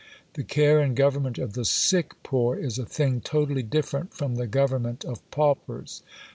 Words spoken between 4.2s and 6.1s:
the government of paupers.